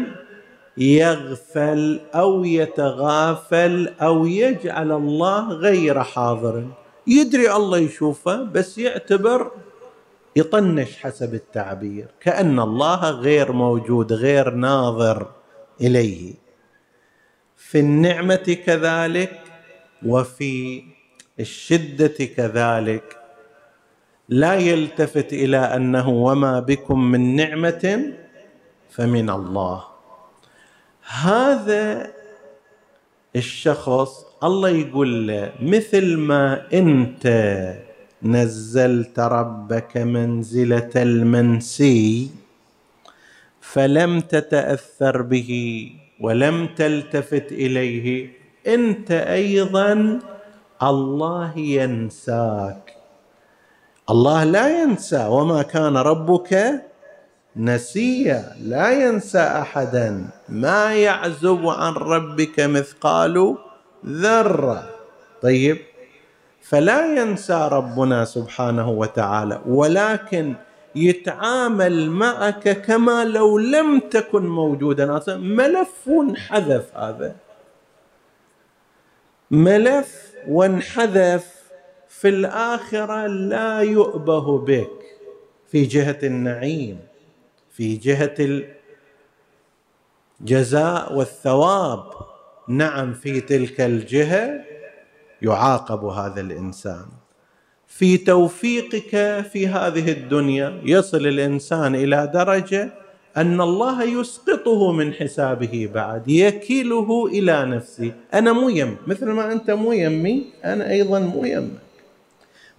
يغفل 0.77 1.99
أو 2.15 2.43
يتغافل 2.43 3.93
أو 4.01 4.25
يجعل 4.25 4.91
الله 4.91 5.49
غير 5.49 6.03
حاضر. 6.03 6.67
يدري 7.07 7.55
الله 7.55 7.77
يشوفه 7.77 8.43
بس 8.43 8.77
يعتبر 8.77 9.51
يطنش 10.35 10.97
حسب 10.97 11.33
التعبير. 11.33 12.07
كأن 12.19 12.59
الله 12.59 13.11
غير 13.11 13.51
موجود 13.51 14.13
غير 14.13 14.49
ناظر 14.49 15.27
إليه. 15.81 16.48
في 17.59 17.79
النعمة 17.79 18.57
كذلك 18.65 19.41
وفي 20.05 20.83
الشدة 21.39 22.17
كذلك. 22.37 23.17
لا 24.29 24.55
يلتفت 24.55 25.33
إلى 25.33 25.57
أنه 25.57 26.09
وما 26.09 26.59
بكم 26.59 27.11
من 27.11 27.35
نعمة 27.35 28.13
فمن 28.89 29.29
الله. 29.29 29.83
هذا 31.21 32.11
الشخص 33.35 34.25
الله 34.43 34.69
يقول 34.69 35.27
له 35.27 35.51
مثل 35.61 36.17
ما 36.17 36.67
أنت 36.73 37.25
نزلت 38.23 39.19
ربك 39.19 39.97
منزلة 39.97 40.91
المنسي 40.95 42.29
فلم 43.61 44.19
تتأثر 44.19 45.21
به 45.21 45.51
ولم 46.19 46.67
تلتفت 46.67 47.51
إليه. 47.51 48.29
أنت 48.67 49.11
أيضا 49.11 50.19
الله 50.83 51.57
ينساك. 51.57 52.95
الله 54.09 54.43
لا 54.43 54.81
ينسى. 54.83 55.27
وما 55.29 55.61
كان 55.61 55.97
ربك 55.97 56.81
نسيا. 57.55 58.55
لا 58.61 59.07
ينسى 59.07 59.39
احدا. 59.39 60.29
ما 60.49 60.95
يعزب 60.95 61.67
عن 61.67 61.93
ربك 61.93 62.59
مثقال 62.59 63.57
ذرة. 64.05 64.89
طيب. 65.41 65.77
فلا 66.61 67.21
ينسى 67.21 67.69
ربنا 67.71 68.25
سبحانه 68.25 68.89
وتعالى. 68.89 69.61
ولكن 69.67 70.55
يتعامل 70.95 72.09
معك 72.09 72.69
كما 72.69 73.25
لو 73.25 73.57
لم 73.57 73.99
تكن 73.99 74.47
موجودا. 74.47 75.21
ملف 75.27 76.07
وانحذف 76.07 76.97
هذا. 76.97 77.35
ملف 79.51 80.33
وانحذف 80.47 81.55
في 82.09 82.29
الآخرة 82.29 83.27
لا 83.27 83.79
يؤبه 83.79 84.59
بك. 84.59 84.89
في 85.67 85.85
جهة 85.85 86.19
النعيم 86.23 86.99
في 87.71 87.95
جهة 87.95 88.65
الجزاء 90.41 91.13
والثواب. 91.13 92.03
نعم 92.67 93.13
في 93.13 93.41
تلك 93.41 93.81
الجهة 93.81 94.65
يعاقب 95.41 96.05
هذا 96.05 96.41
الإنسان. 96.41 97.18
في 97.89 98.17
توفيقك 98.17 99.45
في 99.51 99.67
هذه 99.67 100.11
الدنيا 100.11 100.81
يصل 100.85 101.27
الإنسان 101.27 101.95
إلى 101.95 102.31
درجة 102.33 102.89
أن 103.37 103.61
الله 103.61 104.03
يسقطه 104.03 104.91
من 104.91 105.13
حسابه 105.13 105.89
بعد 105.93 106.27
يكله 106.27 107.27
إلى 107.27 107.65
نفسه. 107.65 108.11
أنا 108.33 108.51
مو 108.53 108.69
يم 108.69 108.97
مثل 109.07 109.25
ما 109.25 109.51
أنت 109.51 109.71
مو 109.71 109.91
يمي 109.91 110.45
أنا 110.65 110.89
أيضا 110.89 111.19
مو 111.19 111.45
يمك. 111.45 111.79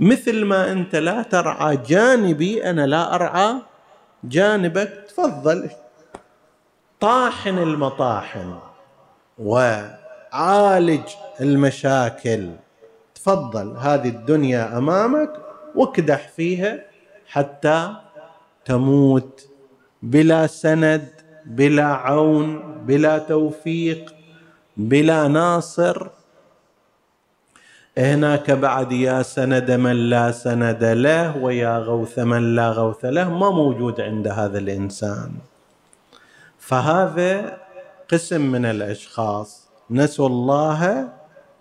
مثل 0.00 0.44
ما 0.44 0.72
أنت 0.72 0.96
لا 0.96 1.22
ترعى 1.22 1.78
جانبي 1.88 2.70
أنا 2.70 2.86
لا 2.86 3.14
أرعى 3.14 3.54
جانبك. 4.24 5.04
تفضل. 5.08 5.70
طاحن 7.00 7.58
المطاحن 7.58 8.54
وعالج 9.38 11.08
المشاكل. 11.40 12.48
تفضل 13.20 13.76
هذه 13.76 14.08
الدنيا 14.08 14.78
أمامك 14.78 15.32
واكدح 15.74 16.28
فيها 16.28 16.78
حتى 17.26 17.96
تموت 18.64 19.48
بلا 20.02 20.46
سند 20.46 21.08
بلا 21.46 21.84
عون 21.84 22.78
بلا 22.86 23.18
توفيق 23.18 24.14
بلا 24.76 25.28
ناصر. 25.28 26.08
هناك 27.98 28.50
بعد 28.50 28.92
يا 28.92 29.22
سند 29.22 29.70
من 29.70 29.96
لا 29.96 30.32
سند 30.32 30.84
له 30.84 31.36
ويا 31.36 31.78
غوث 31.78 32.18
من 32.18 32.56
لا 32.56 32.70
غوث 32.70 33.04
له. 33.04 33.28
ما 33.28 33.50
موجود 33.50 34.00
عند 34.00 34.28
هذا 34.28 34.58
الإنسان. 34.58 35.32
فهذا 36.58 37.58
قسم 38.12 38.40
من 38.40 38.64
الأشخاص. 38.64 39.68
نسوا 39.90 40.26
الله 40.26 41.08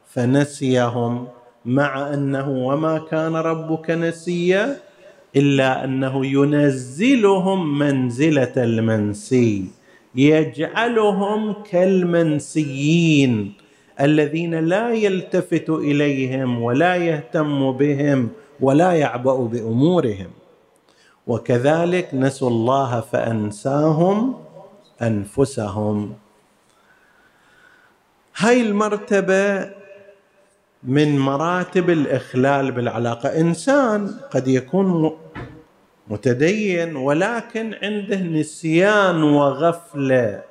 فنسيهم. 0.07 1.27
مع 1.65 2.13
أنه 2.13 2.49
وما 2.49 2.97
كان 2.97 3.35
ربك 3.35 3.91
نسيا 3.91 4.77
إلا 5.35 5.83
أنه 5.83 6.25
ينزلهم 6.25 7.79
منزلة 7.79 8.53
المنسي 8.57 9.65
يجعلهم 10.15 11.53
كالمنسيين 11.63 13.53
الذين 14.01 14.55
لا 14.55 14.93
يلتفت 14.93 15.69
إليهم 15.69 16.61
ولا 16.61 16.95
يهتم 16.95 17.71
بهم 17.71 18.29
ولا 18.59 18.91
يعبأ 18.93 19.35
بأمورهم. 19.35 20.27
وكذلك 21.27 22.09
نسوا 22.13 22.49
الله 22.49 23.01
فأنساهم 23.01 24.35
أنفسهم. 25.01 26.13
هاي 28.37 28.61
المرتبة 28.61 29.78
من 30.83 31.19
مراتب 31.19 31.89
الإخلال 31.89 32.71
بالعلاقة. 32.71 33.29
إنسان 33.39 34.19
قد 34.31 34.47
يكون 34.47 35.17
متدين 36.07 36.95
ولكن 36.95 37.73
عنده 37.83 38.15
نسيان 38.15 39.23
وغفلة 39.23 40.41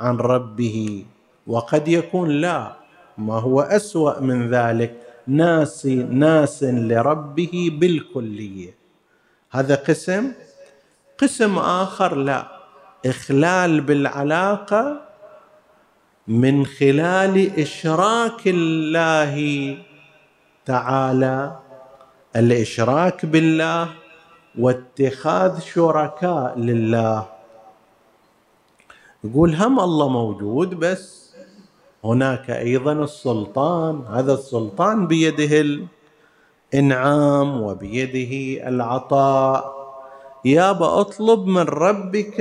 عن 0.00 0.16
ربه 0.16 1.04
وقد 1.46 1.88
يكون 1.88 2.30
لا 2.30 2.76
ما 3.18 3.34
هو 3.34 3.60
أسوأ 3.60 4.20
من 4.20 4.50
ذلك 4.50 4.94
ناس 5.26 5.86
ناس 6.10 6.64
لربه 6.64 7.70
بالكلية. 7.72 8.74
هذا 9.50 9.74
قسم؟ 9.74 10.32
قسم 11.18 11.58
آخر 11.58 12.14
لا. 12.14 12.46
إخلال 13.06 13.80
بالعلاقة 13.80 15.05
من 16.28 16.66
خلال 16.66 17.60
إشراك 17.60 18.42
الله 18.46 19.34
تعالى. 20.66 21.56
الإشراك 22.36 23.26
بالله 23.26 23.88
واتخاذ 24.58 25.60
شركاء 25.60 26.58
لله. 26.58 27.26
يقول 29.24 29.54
هم 29.54 29.80
الله 29.80 30.08
موجود 30.08 30.74
بس 30.74 31.34
هناك 32.04 32.50
أيضا 32.50 32.92
السلطان. 32.92 34.04
هذا 34.10 34.34
السلطان 34.34 35.06
بيده 35.06 35.86
الإنعام 36.74 37.62
وبيده 37.62 38.68
العطاء. 38.68 39.76
يابا 40.44 41.00
أطلب 41.00 41.46
من 41.46 41.62
ربك. 41.62 42.38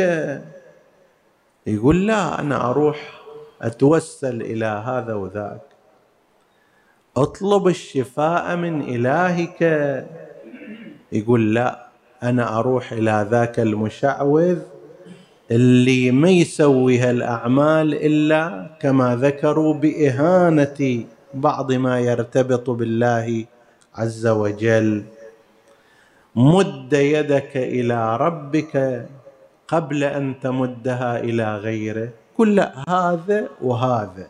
يقول 1.68 2.08
لا 2.08 2.40
أنا 2.40 2.70
أروح 2.70 3.25
أتوسل 3.62 4.42
إلى 4.42 4.66
هذا 4.66 5.14
وذاك. 5.14 5.62
أطلب 7.18 7.68
الشفاء 7.68 8.56
من 8.56 8.82
إلهك. 8.82 9.62
يقول 11.12 11.54
لا 11.54 11.88
أنا 12.24 12.60
أروح 12.60 12.92
إلى 12.92 13.28
ذاك 13.30 13.60
المشعوذ 13.60 14.60
اللي 15.52 16.12
ما 16.12 16.30
يسوي 16.30 17.00
هالاعمال 17.00 17.94
إلا 17.94 18.70
كما 18.82 19.16
ذكروا 19.16 19.74
بإهانة 19.74 21.06
بعض 21.34 21.72
ما 21.72 22.00
يرتبط 22.00 22.70
بالله 22.70 23.46
عز 23.96 24.28
وجل. 24.28 25.04
مد 26.36 26.94
يدك 26.94 27.58
إلى 27.58 28.18
ربك 28.18 29.06
قبل 29.68 30.04
أن 30.04 30.40
تمدها 30.40 31.20
إلى 31.20 31.58
غيره. 31.58 32.10
كل 32.38 32.60
هذا 32.90 33.50
وهذا. 33.62 34.28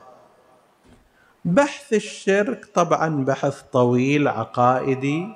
بحث 1.45 1.93
الشرك 1.93 2.65
طبعا 2.73 3.25
بحث 3.25 3.61
طويل 3.61 4.27
عقائدي. 4.27 5.27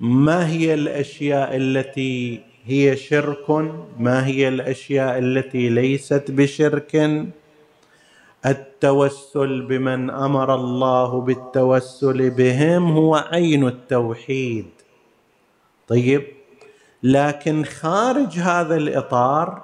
ما 0.00 0.48
هي 0.48 0.74
الأشياء 0.74 1.56
التي 1.56 2.40
هي 2.64 2.96
شرك؟ 2.96 3.50
ما 3.98 4.26
هي 4.26 4.48
الأشياء 4.48 5.18
التي 5.18 5.68
ليست 5.68 6.30
بشرك؟ 6.30 7.24
التوسل 8.46 9.62
بمن 9.62 10.10
أمر 10.10 10.54
الله 10.54 11.20
بالتوسل 11.20 12.30
بهم 12.30 12.92
هو 12.92 13.16
عين 13.16 13.66
التوحيد. 13.66 14.66
طيب 15.88 16.22
لكن 17.02 17.64
خارج 17.64 18.38
هذا 18.38 18.76
الإطار 18.76 19.63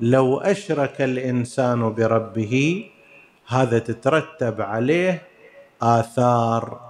لو 0.00 0.38
أشرك 0.38 1.00
الإنسان 1.00 1.92
بربه 1.92 2.84
هذا 3.46 3.78
تترتب 3.78 4.60
عليه 4.60 5.22
آثار. 5.82 6.88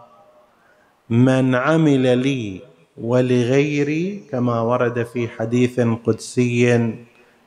من 1.10 1.54
عمل 1.54 2.18
لي 2.18 2.60
ولغيري 2.98 4.22
كما 4.30 4.60
ورد 4.60 5.02
في 5.02 5.28
حديث 5.28 5.80
قدسي 5.80 6.94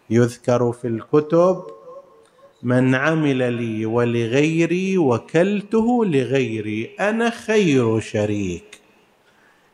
يذكر 0.09 0.71
في 0.71 0.87
الكتب 0.87 1.63
من 2.63 2.95
عمل 2.95 3.53
لي 3.53 3.85
ولغيري 3.85 4.97
وكلته 4.97 6.05
لغيري 6.05 6.95
أنا 6.99 7.29
خير 7.29 7.99
شريك. 7.99 8.81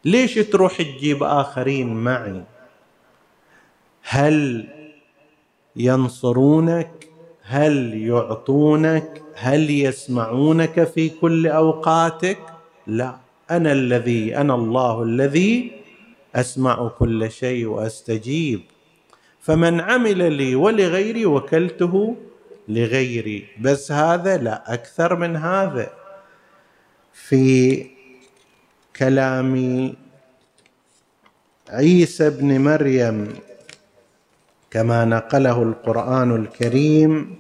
ليش 0.06 0.34
تروح 0.34 0.82
تجيب 0.82 1.24
آخرين 1.24 1.94
معي؟ 1.94 2.44
هل 4.02 4.68
ينصرونك 5.78 7.08
هل 7.42 7.94
يعطونك 7.94 9.22
هل 9.36 9.70
يسمعونك 9.70 10.84
في 10.84 11.10
كل 11.10 11.48
أوقاتك؟ 11.48 12.38
لا 12.88 13.16
أنا 13.52 13.72
الذي 13.72 14.38
أنا 14.38 14.56
الله 14.56 15.04
الذي 15.04 15.72
أسمع 16.36 16.88
كل 16.88 17.32
شيء 17.32 17.66
وأستجيب. 17.66 18.62
فمن 19.40 19.82
عمل 19.82 20.34
لي 20.34 20.56
ولغيري 20.56 21.26
وكلته 21.26 22.16
لغيري 22.68 23.46
بس 23.62 23.92
هذا 23.92 24.38
لا 24.38 24.74
أكثر 24.74 25.16
من 25.16 25.36
هذا. 25.36 25.90
في 27.14 27.86
كلام 28.96 29.54
عيسى 31.70 32.28
ابن 32.28 32.62
مريم 32.62 33.34
كما 34.78 35.06
نقله 35.06 35.64
القرآن 35.64 36.36
الكريم 36.36 37.36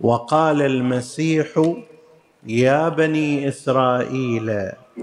وقال 0.00 0.62
المسيح 0.62 1.46
يا 2.46 2.88
بني 2.88 3.48
إسرائيل 3.48 4.50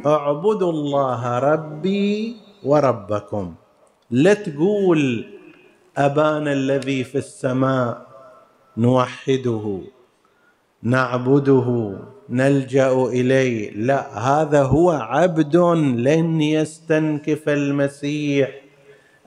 اعبدوا 0.06 0.72
الله 0.72 1.40
ربي 1.40 2.36
وربكم. 2.64 3.54
لا 4.12 4.34
تقول 4.34 5.26
أبانا 5.98 6.54
الذي 6.54 7.04
في 7.04 7.18
السماء 7.18 8.08
نوحده 8.78 9.82
نعبده 10.84 11.98
نلجأ 12.30 12.92
إليه. 12.92 13.72
لا 13.72 14.20
هذا 14.20 14.64
هو 14.64 14.92
عبد 14.92 15.56
لن 15.96 16.42
يستنكف 16.42 17.50
المسيح 17.50 18.62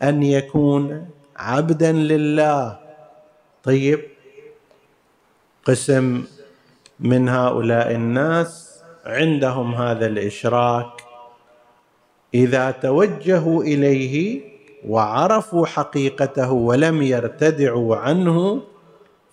أن 0.03 0.23
يكون 0.23 1.14
عبدا 1.37 1.93
لله. 1.93 2.79
طيب 3.63 4.01
قسم 5.65 6.25
من 7.01 7.29
هؤلاء 7.29 7.91
الناس 7.95 8.81
عندهم 9.07 9.75
هذا 9.75 10.07
الإشراك. 10.07 10.93
إذا 12.35 12.71
توجهوا 12.71 13.63
إليه 13.63 14.41
وعرفوا 14.89 15.67
حقيقته 15.67 16.53
ولم 16.53 17.03
يرتدعوا 17.03 17.97
عنه 17.97 18.63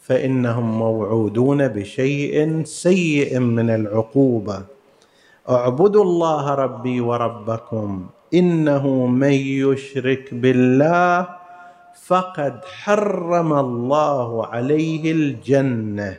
فإنهم 0.01 0.79
موعودون 0.79 1.67
بشيء 1.67 2.63
سيء 2.63 3.39
من 3.39 3.69
العقوبة. 3.69 4.63
اعبدوا 5.49 6.03
الله 6.03 6.55
ربي 6.55 7.01
وربكم 7.01 8.09
إنه 8.33 9.05
من 9.05 9.31
يشرك 9.31 10.33
بالله 10.33 11.40
فقد 11.95 12.65
حرم 12.65 13.53
الله 13.53 14.47
عليه 14.47 15.11
الجنة 15.11 16.17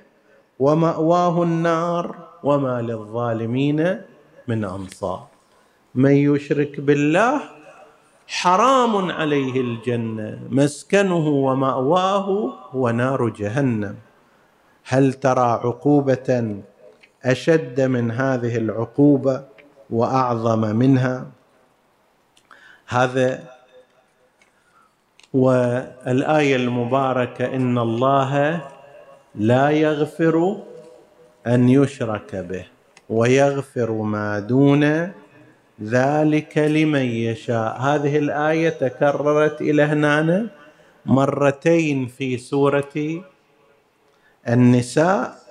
ومأواه 0.58 1.42
النار 1.42 2.16
وما 2.42 2.82
للظالمين 2.82 4.00
من 4.48 4.64
أنصار. 4.64 5.26
من 5.94 6.11
يشرك 6.11 6.80
بالله 6.80 7.40
حرام 8.26 9.11
عليه 9.11 9.61
الجنة 9.61 10.38
مسكنه 10.50 11.28
ومأواه 11.28 12.54
هو 12.70 12.90
نار 12.90 13.28
جهنم. 13.28 13.96
هل 14.85 15.12
ترى 15.12 15.50
عقوبة 15.64 16.56
أشد 17.24 17.80
من 17.80 18.11
هذه 18.11 18.56
العقوبة 18.56 19.44
وأعظم 19.90 20.76
منها؟ 20.76 21.26
هذا 22.87 23.52
والآية 25.33 26.57
المباركة 26.57 27.47
إن 27.57 27.79
الله 27.79 28.61
لا 29.35 29.71
يغفر 29.71 30.57
أن 31.47 31.68
يشرك 31.68 32.37
به 32.37 32.64
ويغفر 33.09 33.92
ما 33.92 34.38
دون 34.38 35.12
ذلك 35.83 36.59
لمن 36.59 37.03
يشاء. 37.03 37.81
هذه 37.81 38.18
الآية 38.18 38.68
تكررت 38.68 39.61
إلى 39.61 39.83
هنا 39.83 40.49
مرتين 41.07 42.07
في 42.07 42.37
سورة 42.38 43.23
النساء. 44.49 45.42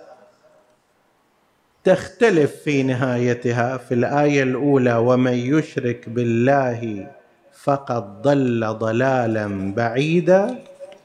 تختلف 1.84 2.56
في 2.56 2.84
نهايتها 2.84 3.78
في 3.78 3.94
الآية 3.94 4.44
الأولى 4.44 4.96
ومن 4.96 5.34
يشرك 5.34 6.10
بالله 6.10 7.08
فقد 7.64 8.22
ضل 8.22 8.76
ضلالا 8.80 9.74
بعيدا. 9.74 10.60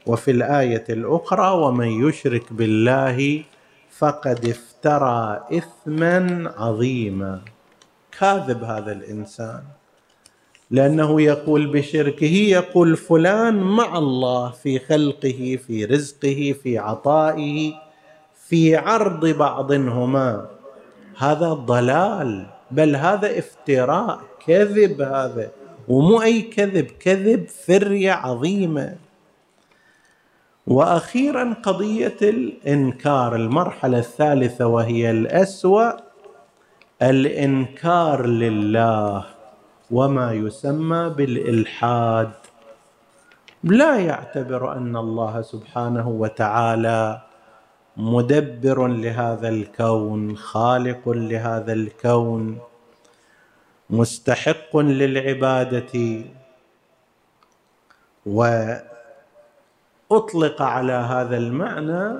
وفي 0.05 0.31
الآية 0.31 0.85
الأخرى 0.89 1.49
ومن 1.51 2.07
يشرك 2.07 2.53
بالله 2.53 3.43
فقد 3.97 4.45
افترى 4.45 5.43
اثما 5.51 6.53
عظيما. 6.57 7.41
كاذب 8.19 8.63
هذا 8.63 8.91
الإنسان. 8.91 9.63
لأنه 10.71 11.21
يقول 11.21 11.67
بشركه 11.67 12.35
يقول 12.59 12.97
فلان 12.97 13.55
مع 13.55 13.97
الله 13.97 14.49
في 14.49 14.79
خلقه 14.79 15.59
في 15.67 15.85
رزقه 15.85 16.55
في 16.63 16.77
عطائه 16.77 17.73
في 18.47 18.75
عرض 18.75 19.25
بعضهما. 19.25 20.45
هذا 21.17 21.53
ضلال 21.53 22.45
بل 22.71 22.95
هذا 22.95 23.39
افتراء. 23.39 24.19
كذب 24.47 25.01
هذا. 25.01 25.56
ومو 25.87 26.21
اي 26.21 26.41
كذب 26.41 26.85
كذب 26.85 27.47
فرية 27.47 28.11
عظيمة. 28.11 28.95
وأخيرا 30.67 31.53
قضية 31.63 32.17
الإنكار 32.21 33.35
المرحلة 33.35 33.97
الثالثة 33.97 34.67
وهي 34.67 35.11
الأسوأ 35.11 35.91
الإنكار 37.01 38.25
لله 38.25 39.25
وما 39.91 40.33
يسمى 40.33 41.09
بالإلحاد. 41.17 42.31
لا 43.63 43.99
يعتبر 43.99 44.73
أن 44.73 44.97
الله 44.97 45.41
سبحانه 45.41 46.07
وتعالى 46.09 47.21
مدبر 47.97 48.87
لهذا 48.87 49.49
الكون 49.49 50.37
خالق 50.37 51.09
لهذا 51.09 51.73
الكون. 51.73 52.57
مستحق 53.89 54.77
للعبادة. 54.77 56.21
وأطلق 58.25 58.81
على 60.61 60.93
هذا 60.93 61.37
المعنى 61.37 62.19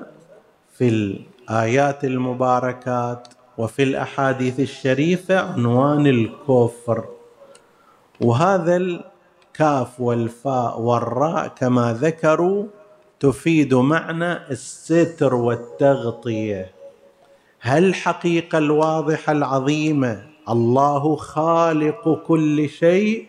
في 0.78 0.90
الآيات 0.90 2.06
المباركات 2.06 3.28
وفي 3.58 3.84
الأحاديث 3.84 4.60
الشريفة 4.60 5.40
عنوان 5.40 6.08
الكفر. 6.08 7.06
وهذا 8.22 8.76
الكاف 8.76 10.02
والفاء 10.02 10.80
والراء 10.80 11.48
كما 11.48 11.94
ذكروا 11.94 12.66
تفيد 13.20 13.74
معنى 13.74 14.34
الستر 14.52 15.36
والتغطية. 15.36 16.72
هل 17.60 17.86
الحقيقة 17.86 18.58
الواضحة 18.58 19.32
العظيمة 19.32 20.37
الله 20.50 21.16
خالق 21.16 22.24
كل 22.28 22.70
شيء 22.70 23.26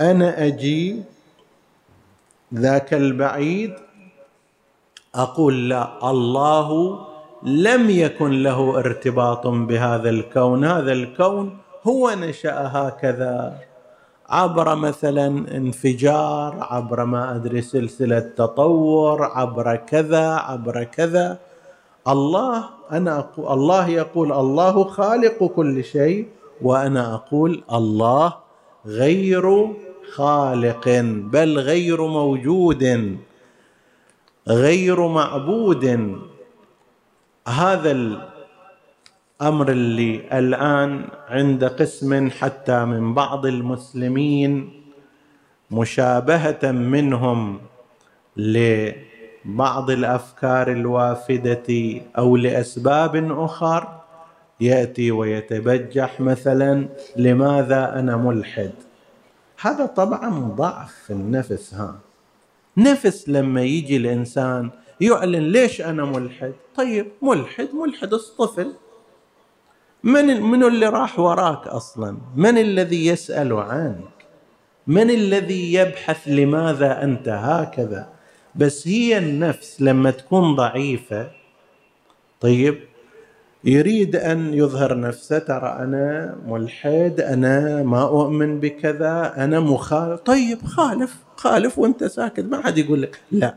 أنا 0.00 0.46
أجي 0.46 1.02
ذاك 2.54 2.94
البعيد 2.94 3.72
أقول 5.14 5.68
لا 5.68 6.10
الله 6.10 6.98
لم 7.42 7.90
يكن 7.90 8.42
له 8.42 8.78
ارتباط 8.78 9.46
بهذا 9.46 10.10
الكون 10.10 10.64
هذا 10.64 10.92
الكون 10.92 11.58
هو 11.84 12.10
نشا 12.10 12.70
هكذا 12.74 13.58
عبر 14.28 14.74
مثلا 14.74 15.26
انفجار 15.56 16.56
عبر 16.70 17.04
ما 17.04 17.36
ادري 17.36 17.62
سلسله 17.62 18.18
تطور 18.18 19.22
عبر 19.22 19.76
كذا 19.76 20.26
عبر 20.34 20.84
كذا 20.84 21.38
الله 22.08 22.64
أنا 22.92 23.18
أقول 23.18 23.52
الله 23.52 23.88
يقول 23.88 24.32
الله 24.32 24.84
خالق 24.84 25.44
كل 25.44 25.84
شيء 25.84 26.28
وأنا 26.62 27.14
أقول 27.14 27.64
الله 27.72 28.36
غير 28.86 29.68
خالق 30.14 30.88
بل 31.32 31.58
غير 31.58 32.06
موجود 32.06 33.16
غير 34.48 35.08
معبود. 35.08 35.84
هذا 37.48 37.90
الأمر 37.90 39.68
اللي 39.68 40.38
الآن 40.38 41.08
عند 41.28 41.64
قسم 41.64 42.30
حتى 42.30 42.84
من 42.84 43.14
بعض 43.14 43.46
المسلمين 43.46 44.82
مشابهة 45.70 46.72
منهم 46.72 47.60
لبعض 49.44 49.90
الأفكار 49.90 50.72
الوافدة 50.72 52.00
أو 52.18 52.36
لأسباب 52.36 53.32
أخر 53.44 54.00
يأتي 54.60 55.10
ويتبجح 55.10 56.20
مثلا 56.20 56.88
لماذا 57.16 57.98
أنا 57.98 58.16
ملحد؟ 58.16 58.72
هذا 59.60 59.86
طبعا 59.86 60.30
ضعف 60.56 60.92
في 61.06 61.12
النفس 61.12 61.74
ها. 61.74 61.98
نفس 62.76 63.28
لما 63.28 63.62
يجي 63.62 63.96
الإنسان 63.96 64.70
يعلن 65.00 65.48
ليش 65.52 65.80
أنا 65.80 66.04
ملحد؟ 66.04 66.52
طيب 66.76 67.06
ملحد 67.22 67.68
ملحد 67.74 68.14
اصطفل 68.14 68.72
من 70.04 70.42
من 70.42 70.64
اللي 70.64 70.86
راح 70.86 71.18
وراك 71.18 71.66
أصلا؟ 71.66 72.16
من 72.36 72.58
الذي 72.58 73.06
يسأل 73.06 73.52
عنك؟ 73.52 74.04
من 74.86 75.10
الذي 75.10 75.74
يبحث 75.74 76.28
لماذا 76.28 77.02
أنت 77.04 77.28
هكذا؟ 77.28 78.08
بس 78.54 78.88
هي 78.88 79.18
النفس 79.18 79.82
لما 79.82 80.10
تكون 80.10 80.54
ضعيفة 80.54 81.30
طيب 82.40 82.80
يريد 83.64 84.16
أن 84.16 84.54
يظهر 84.54 85.00
نفسه 85.00 85.38
ترى 85.38 85.76
أنا 85.78 86.36
ملحد 86.46 87.20
أنا 87.20 87.82
ما 87.82 88.02
أؤمن 88.02 88.60
بكذا 88.60 89.34
أنا 89.36 89.60
مخالف. 89.60 90.20
طيب 90.20 90.62
خالف 90.62 91.16
خالف 91.36 91.78
وأنت 91.78 92.04
ساكت 92.04 92.44
ما 92.44 92.62
حد 92.62 92.78
يقول 92.78 93.02
لك 93.02 93.20
لا. 93.32 93.54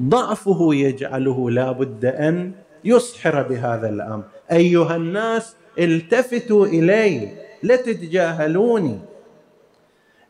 ضعفه 0.00 0.74
يجعله 0.74 1.50
لابد 1.50 2.04
أن 2.04 2.52
يصحر 2.84 3.42
بهذا 3.42 3.88
الأمر. 3.88 4.24
أيها 4.52 4.96
الناس 4.96 5.54
التفتوا 5.78 6.66
إلي 6.66 7.28
لا 7.62 7.76
تتجاهلوني. 7.76 8.98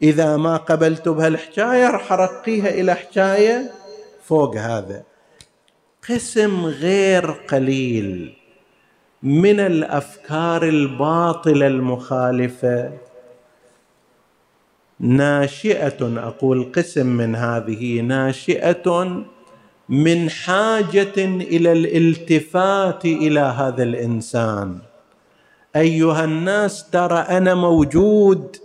إذا 0.02 0.36
ما 0.36 0.56
قبلت 0.56 1.08
بهالحكاية 1.08 1.90
راح 1.90 2.12
أرقيها 2.12 2.68
إلى 2.68 2.94
حكاية 2.94 3.70
فوق 4.30 4.56
هذا. 4.56 5.02
قسم 6.10 6.66
غير 6.66 7.30
قليل 7.30 8.34
من 9.22 9.60
الأفكار 9.60 10.62
الباطلة 10.62 11.66
المخالفة. 11.66 12.92
ناشئة 15.00 16.00
أقول 16.28 16.72
قسم 16.76 17.06
من 17.06 17.34
هذه 17.34 18.00
ناشئة 18.00 19.24
من 19.88 20.30
حاجة 20.30 21.18
إلى 21.54 21.72
الالتفات 21.72 23.04
إلى 23.04 23.40
هذا 23.40 23.82
الإنسان. 23.82 24.78
أيها 25.76 26.24
الناس 26.24 26.90
ترى 26.90 27.18
أنا 27.18 27.54
موجود 27.54 28.56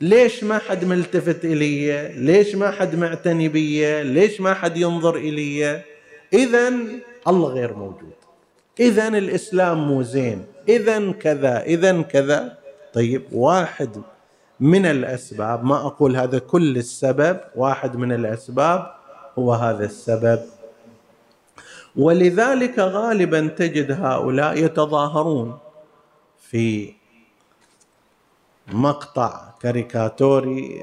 ليش 0.00 0.44
ما 0.44 0.58
حد 0.58 0.84
ملتفت 0.84 1.44
إلي؟ 1.44 2.08
ليش 2.08 2.54
ما 2.54 2.70
حد 2.70 2.96
معتني 2.96 3.48
بي؟ 3.48 4.02
ليش 4.02 4.40
ما 4.40 4.54
حد 4.54 4.76
ينظر 4.76 5.16
إلي؟ 5.16 5.82
اذا 6.32 6.72
الله 7.28 7.48
غير 7.48 7.74
موجود. 7.74 8.14
اذا 8.80 9.08
الإسلام 9.08 9.88
مو 9.88 10.02
زين. 10.02 10.44
اذا 10.68 11.12
كذا 11.12 11.62
اذا 11.62 12.02
كذا. 12.02 12.58
طيب 12.92 13.22
واحد 13.32 14.02
من 14.60 14.86
الأسباب 14.86 15.64
ما 15.64 15.86
أقول 15.86 16.16
هذا 16.16 16.38
كل 16.38 16.76
السبب 16.76 17.40
واحد 17.56 17.96
من 17.96 18.12
الأسباب 18.12 18.94
هو 19.38 19.52
هذا 19.52 19.84
السبب. 19.84 20.40
ولذلك 21.96 22.78
غالبا 22.78 23.48
تجد 23.48 23.92
هؤلاء 23.92 24.64
يتظاهرون 24.64 25.58
في 26.50 26.94
مقطع 28.72 29.49
كاريكاتوري 29.60 30.82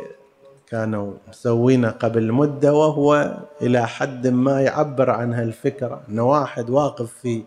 كانوا 0.70 1.13
مسوينه 1.30 1.90
قبل 1.90 2.32
مدة 2.32 2.74
وهو 2.74 3.38
إلى 3.62 3.88
حد 3.88 4.28
ما 4.28 4.62
يعبر 4.62 5.10
عن 5.10 5.34
هالفكرة 5.34 6.02
أنه 6.10 6.30
واحد 6.30 6.70
واقف 6.70 7.13
في 7.22 7.44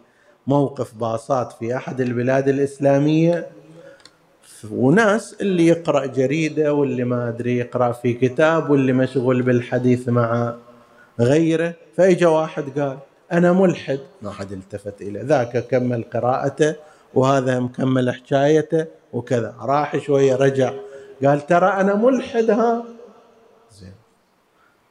موقف 0.46 0.94
باصات 0.94 1.52
في 1.52 1.76
أحد 1.76 2.00
البلاد 2.00 2.48
الإسلامية 2.48 3.46
وناس 4.70 5.36
اللي 5.40 5.66
يقرأ 5.66 6.06
جريدة 6.06 6.74
واللي 6.74 7.04
ما 7.04 7.28
أدري 7.28 7.58
يقرأ 7.58 7.92
في 7.92 8.12
كتاب 8.12 8.70
واللي 8.70 8.92
مشغول 8.92 9.42
بالحديث 9.42 10.08
مع 10.08 10.54
غيره 11.20 11.74
فإجا 11.96 12.28
واحد 12.28 12.80
قال 12.80 12.98
أنا 13.32 13.52
ملحد. 13.52 14.00
ما 14.22 14.30
حد 14.30 14.52
التفت 14.52 15.02
إليه 15.02 15.22
ذاك 15.22 15.66
كمل 15.66 16.04
قراءته 16.14 16.74
وهذا 17.14 17.60
مكمل 17.60 18.14
حكايته. 18.14 18.86
وكذا 19.12 19.54
راح 19.60 19.96
شوية 19.98 20.36
رجع 20.36 20.72
قال 21.24 21.46
ترى 21.46 21.66
أنا 21.68 21.94
ملحد 21.94 22.50
ها؟ 22.50 22.84
زين. 23.72 23.92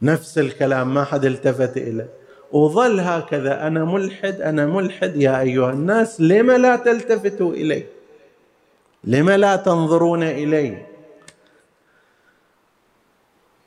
نفس 0.01 0.37
الكلام 0.37 0.93
ما 0.93 1.03
حد 1.03 1.25
التفت 1.25 1.77
إليه. 1.77 2.09
وظل 2.51 2.99
هكذا 2.99 3.67
أنا 3.67 3.85
ملحد 3.85 4.41
أنا 4.41 4.65
ملحد 4.65 5.15
يا 5.15 5.39
أيها 5.41 5.71
الناس 5.71 6.21
لم 6.21 6.51
لا 6.51 6.75
تلتفتوا 6.75 7.53
إلي؟ 7.53 7.83
لم 9.03 9.29
لا 9.29 9.55
تنظرون 9.55 10.23
إلي؟ 10.23 10.85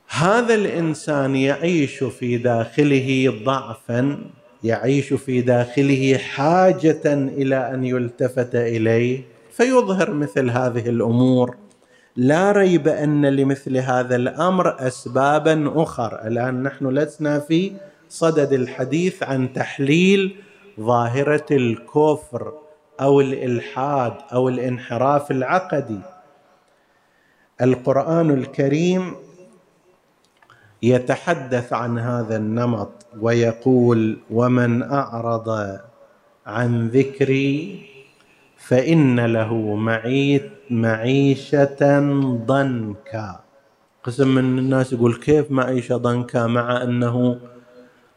هذا 0.07 0.53
الإنسان 0.53 1.35
يعيش 1.35 2.03
في 2.03 2.37
داخله 2.37 3.41
ضعفا 3.45 4.31
يعيش 4.63 5.13
في 5.13 5.41
داخله 5.41 6.17
حاجة 6.17 7.13
إلى 7.13 7.73
أن 7.73 7.83
يلتفت 7.83 8.55
إليه. 8.55 9.21
فيظهر 9.51 10.13
مثل 10.13 10.49
هذه 10.49 10.89
الأمور. 10.89 11.55
لا 12.15 12.51
ريب 12.51 12.87
أن 12.87 13.25
لمثل 13.25 13.77
هذا 13.77 14.15
الأمر 14.15 14.87
اسبابا 14.87 15.83
اخر 15.83 16.27
الآن 16.27 16.63
نحن 16.63 16.87
لسنا 16.87 17.39
في 17.39 17.71
صدد 18.09 18.53
الحديث 18.53 19.23
عن 19.23 19.53
تحليل 19.53 20.35
ظاهرة 20.79 21.45
الكفر 21.51 22.53
أو 23.01 23.21
الإلحاد 23.21 24.13
أو 24.33 24.49
الانحراف 24.49 25.31
العقدي. 25.31 25.99
القرآن 27.61 28.31
الكريم 28.31 29.15
يتحدث 30.83 31.73
عن 31.73 31.99
هذا 31.99 32.35
النمط 32.35 32.91
ويقول 33.21 34.17
ومن 34.31 34.83
أعرض 34.83 35.77
عن 36.45 36.87
ذكري 36.87 37.92
فإن 38.67 39.19
له 39.19 39.75
معيشة 40.69 41.99
ضنكا. 42.45 43.39
قسم 44.03 44.35
من 44.35 44.59
الناس 44.59 44.93
يقول 44.93 45.15
كيف 45.15 45.51
معيشة 45.51 45.97
ضنكا؟ 45.97 46.47
مع 46.47 46.83
أنه 46.83 47.39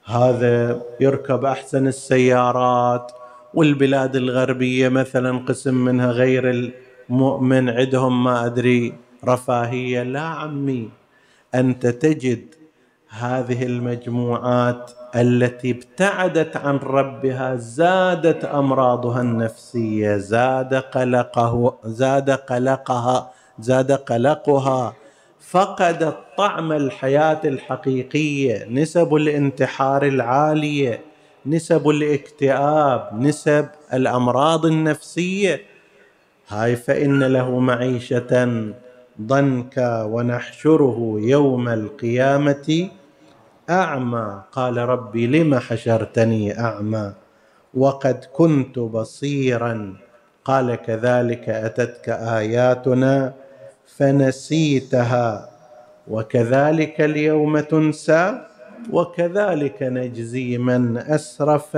هذا 0.04 0.82
يركب 1.00 1.44
أحسن 1.44 1.87
السيارات 1.87 3.12
والبلاد 3.54 4.16
الغربية 4.16 4.88
مثلا 4.88 5.38
قسم 5.38 5.74
منها 5.74 6.11
غير 6.11 6.72
المؤمن 7.11 7.70
عندهم 7.70 8.24
ما 8.24 8.46
أدري 8.46 8.94
رفاهية. 9.24 10.02
لا 10.02 10.20
عمي 10.20 10.88
أنت 11.54 11.87
تجد 11.87 12.54
هذه 13.09 13.62
المجموعات 13.62 14.90
التي 15.16 15.70
ابتعدت 15.70 16.57
عن 16.57 16.76
ربها 16.76 17.55
زادت 17.57 18.44
أمراضها 18.44 19.20
النفسية 19.20 20.16
زاد 20.16 20.74
قلقه 20.74 21.79
زاد 21.85 22.31
قلقها 22.31 23.31
زاد 23.59 23.92
قلقها. 23.92 24.94
فقدت 25.40 26.16
طعم 26.38 26.72
الحياة 26.72 27.40
الحقيقية 27.44 28.66
نسب 28.70 29.14
الانتحار 29.14 30.07
العالية 30.07 31.00
نسب 31.46 31.88
الاكتئاب 31.88 33.11
نسب 33.20 33.68
الأمراض 33.92 34.66
النفسية. 34.66 35.61
هاي 36.48 36.76
فإن 36.76 37.22
له 37.22 37.59
معيشة 37.59 38.72
ضنكا 39.20 40.02
ونحشره 40.02 41.16
يوم 41.20 41.68
القيامة. 41.68 42.88
أعمى. 43.70 44.42
قال 44.52 44.76
ربي 44.76 45.26
لم 45.26 45.59
حشرتني 45.59 46.61
أعمى؟ 46.61 47.12
وقد 47.74 48.24
كنت 48.33 48.79
بصيرا. 48.79 49.96
قال 50.44 50.74
كذلك 50.74 51.48
أتتك 51.48 52.09
آياتنا 52.09 53.33
فنسيتها. 53.96 55.50
وكذلك 56.09 57.00
اليوم 57.00 57.61
تنسى 57.61 58.38
وكذلك 58.92 59.83
نجزي 59.83 60.59
من 60.59 60.98
أسرف 60.98 61.76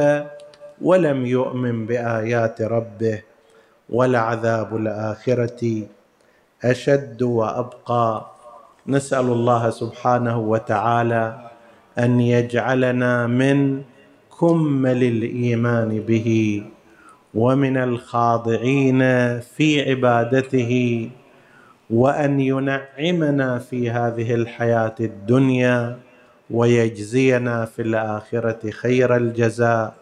ولم 0.83 1.27
يؤمن 1.27 1.87
بآيات 1.87 2.63
ربه. 2.63 3.23
ولعذاب 3.91 4.77
الآخرة 4.77 5.83
أشد 6.65 7.23
وأبقى. 7.23 8.27
نسأل 8.87 9.27
الله 9.27 9.71
سبحانه 9.71 10.39
وتعالى 10.39 11.48
أن 11.99 12.21
يجعلنا 12.21 13.27
من 13.27 13.83
كمل 14.41 15.03
الإيمان 15.05 16.01
به 16.01 16.63
ومن 17.35 17.77
الخاضعين 17.77 18.99
في 19.41 19.91
عبادته 19.91 20.73
وأن 21.91 22.41
ينعمنا 22.41 23.59
في 23.59 23.91
هذه 23.91 24.35
الحياة 24.35 24.95
الدنيا 25.01 25.99
ويجزينا 26.51 27.65
في 27.65 27.83
الآخرة 27.83 28.71
خير 28.71 29.17
الجزاء. 29.17 29.95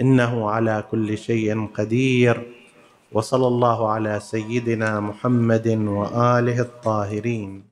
إنه 0.00 0.50
على 0.50 0.84
كل 0.90 1.18
شيء 1.18 1.66
قدير. 1.66 2.42
وصلى 3.12 3.46
الله 3.46 3.90
على 3.90 4.20
سيدنا 4.20 5.00
محمد 5.00 5.68
وآله 5.68 6.60
الطاهرين. 6.60 7.62